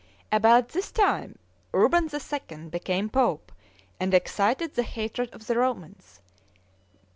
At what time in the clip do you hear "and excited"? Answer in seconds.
3.99-4.73